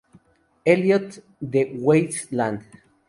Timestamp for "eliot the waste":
0.65-2.31